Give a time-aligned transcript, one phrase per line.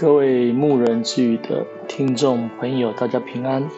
[0.00, 3.68] 各位牧人之语的听众朋友，大家平安。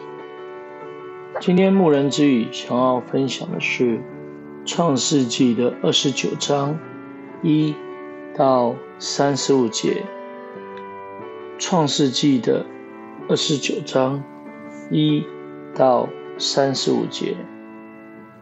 [1.39, 3.99] 今天牧人之语想要分享的是
[4.63, 6.77] 创世纪的二十九章
[7.41, 7.73] 一
[8.37, 10.03] 到三十五节。
[11.57, 12.67] 创世纪的
[13.27, 14.23] 二十九章
[14.91, 15.25] 一
[15.73, 16.07] 到
[16.37, 17.35] 三十五节，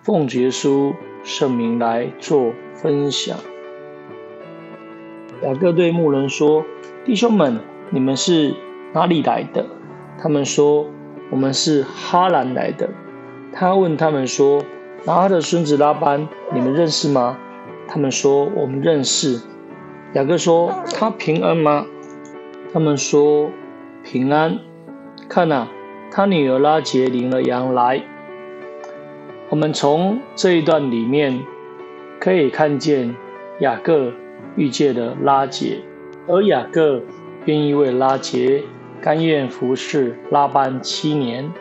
[0.04, 0.94] 奉主耶稣
[1.24, 3.40] 圣名来做分享。
[5.42, 6.66] 雅各对牧人说
[7.06, 7.60] ：“弟兄们，
[7.92, 8.54] 你们是
[8.94, 9.66] 哪里来的？”
[10.22, 10.86] 他们说
[11.32, 12.90] ：“我们是哈兰来的。”
[13.54, 14.62] 他问他们说
[15.06, 17.38] ：“拿他的孙子拉班，你们认识吗？”
[17.88, 19.40] 他们说：“我们认识。”
[20.14, 21.86] 雅各说：“他平安吗？”
[22.74, 23.50] 他们说
[24.04, 24.60] ：“平安。”
[25.30, 25.68] 看哪，
[26.12, 28.04] 他女儿拉结领了羊来。
[29.50, 31.40] 我们从这一段里面
[32.20, 33.16] 可以看见
[33.60, 34.12] 雅各。
[34.56, 35.80] 遇见了拉结，
[36.28, 37.02] 而雅各
[37.46, 38.64] 愿意为拉结
[39.02, 41.52] 甘愿服侍拉班七年。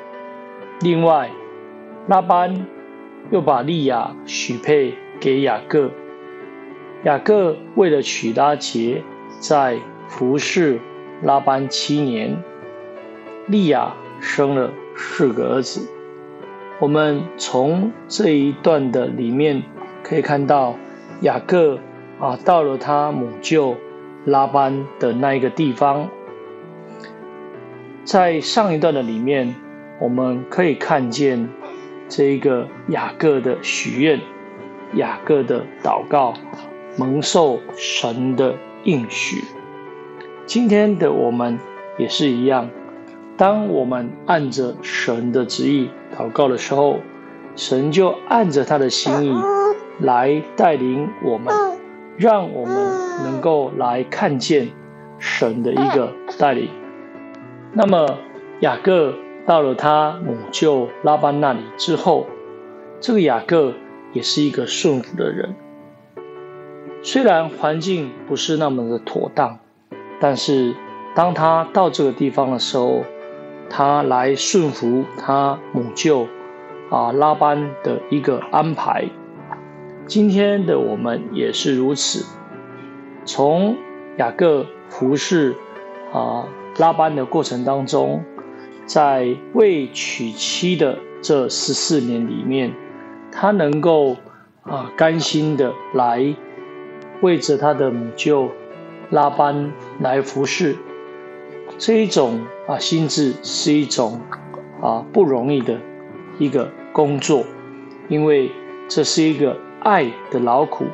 [0.81, 1.31] 另外，
[2.07, 2.67] 拉班
[3.31, 5.91] 又把利亚许配给雅各。
[7.05, 9.03] 雅各为了娶拉结，
[9.39, 10.81] 在服侍
[11.23, 12.43] 拉班七年。
[13.47, 15.89] 利亚生了四个儿子。
[16.81, 19.63] 我们从这一段的里面
[20.03, 20.75] 可以看到
[21.23, 21.79] 雅各。
[22.21, 23.77] 啊，到了他母舅
[24.25, 26.09] 拉班的那一个地方，
[28.05, 29.55] 在上一段的里面，
[30.01, 31.49] 我们可以看见
[32.09, 34.21] 这一个雅各的许愿，
[34.95, 36.35] 雅各的祷告，
[36.97, 39.45] 蒙受神的应许。
[40.45, 41.59] 今天的我们
[41.99, 42.69] 也是一样，
[43.37, 46.99] 当我们按着神的旨意祷告的时候，
[47.55, 49.33] 神就按着他的心意
[50.01, 51.78] 来带领我们。
[52.19, 52.75] 让我们
[53.23, 54.69] 能够来看见
[55.19, 56.69] 神的一个带领。
[57.73, 58.19] 那么
[58.61, 59.15] 雅各
[59.47, 62.27] 到了他母舅拉班那里之后，
[63.01, 63.73] 这个雅各
[64.13, 65.55] 也是一个顺服的人。
[67.03, 69.61] 虽然环境不是那么的妥当，
[70.19, 70.75] 但是
[71.15, 73.05] 当他到这个地方的时候，
[73.71, 76.27] 他来顺服他母舅
[76.91, 79.05] 啊拉班的一个安排。
[80.09, 82.25] 今天的我们也是如此，
[83.27, 83.77] 从
[84.17, 85.55] 雅各服侍
[86.15, 86.49] 啊
[86.79, 88.25] 拉班的过程当中，
[88.87, 92.73] 在未娶妻的这十四年里面，
[93.31, 94.17] 他能够
[94.63, 96.35] 啊甘心的来
[97.21, 98.49] 为着他的母舅
[99.11, 100.77] 拉班来服侍，
[101.77, 104.23] 这一种啊心智是一种
[104.81, 105.79] 啊不容易的
[106.39, 107.45] 一个工作，
[108.09, 108.51] 因为
[108.89, 109.59] 这是一个。
[109.81, 110.85] 爱的劳苦，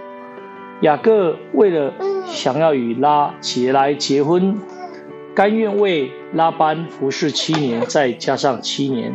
[0.81, 1.93] 雅各为了
[2.27, 4.59] 想要与拉结来结婚，
[5.35, 9.13] 甘愿为拉班服侍七年，再加上七年，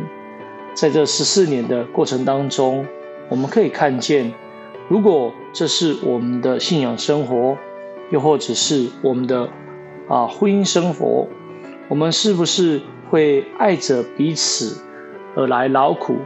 [0.74, 2.86] 在这十四年的过程当中，
[3.28, 4.32] 我们可以看见，
[4.88, 7.56] 如果这是我们的信仰生活，
[8.10, 9.48] 又或者是我们的
[10.08, 11.28] 啊婚姻生活，
[11.88, 14.82] 我们是不是会爱着彼此
[15.36, 16.16] 而来劳苦，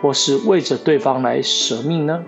[0.00, 2.24] 或是为着对方来舍命呢？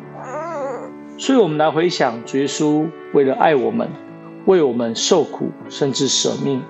[1.20, 3.90] 所以，我们来回想，主耶稣为了爱我们，
[4.46, 6.62] 为我们受苦，甚至舍命。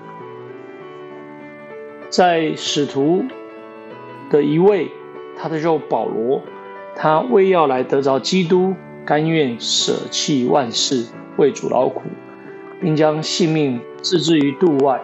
[2.09, 3.23] 在使徒
[4.29, 4.91] 的一位，
[5.37, 6.41] 他的肉保罗，
[6.97, 8.75] 他为要来得着基督，
[9.05, 11.05] 甘愿舍弃万事，
[11.37, 12.01] 为主劳苦，
[12.81, 15.01] 并将性命置之于度外。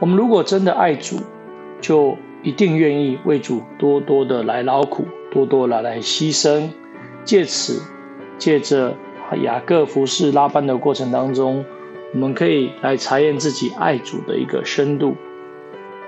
[0.00, 1.16] 我们如果真的爱主，
[1.82, 6.70] 就一定愿意为主多多的来劳苦，多多的来牺牲，
[7.22, 7.82] 借此。
[8.42, 8.96] 借着
[9.40, 11.64] 雅各服侍拉班的过程当中，
[12.12, 15.14] 我们可以来查验自己爱主的一个深度。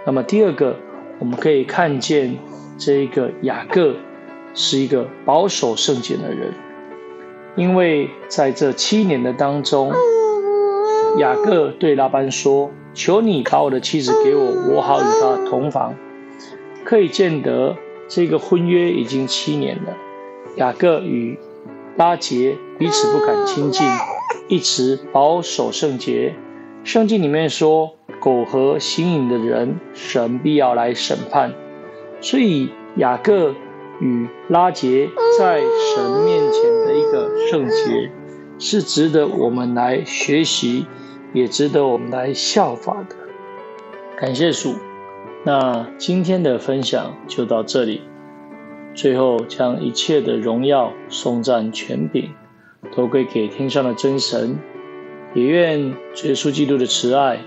[0.05, 0.75] 那么第二个，
[1.21, 2.37] 我们可以看见
[2.77, 3.95] 这一个雅各
[4.53, 6.53] 是一个保守圣洁的人，
[7.55, 9.93] 因为在这七年的当中，
[11.19, 15.95] 雅各对拉班说：“求你把我的妻子给我，我好与她同房。”
[16.85, 17.77] 可以见得
[18.09, 19.97] 这个婚约已经七年了，
[20.57, 21.39] 雅各与。
[21.97, 23.87] 拉结彼此不敢亲近，
[24.49, 26.35] 一直保守圣洁。
[26.83, 31.55] 圣经里面说，苟合行淫的人，神必要来审判。
[32.21, 33.55] 所以雅各
[34.01, 35.09] 与拉结
[35.39, 38.11] 在神面前的一个圣洁，
[38.59, 40.87] 是值得我们来学习，
[41.33, 43.17] 也值得我们来效法的。
[44.19, 44.75] 感谢主，
[45.45, 48.03] 那今天的分享就到这里。
[48.95, 52.31] 最后，将一切的荣耀、颂赞、权柄，
[52.95, 54.59] 都归给天上的真神。
[55.35, 57.41] 也愿主耶稣基督的慈爱、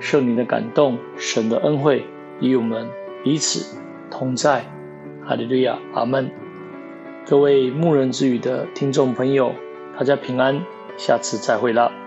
[0.00, 2.06] 圣灵的感动，神的恩惠
[2.40, 2.88] 与我们
[3.22, 3.78] 彼此
[4.10, 4.64] 同在。
[5.26, 6.30] 哈利路亚，阿门。
[7.26, 9.52] 各位牧人之语的听众朋友，
[9.98, 10.62] 大家平安，
[10.96, 12.03] 下次再会了。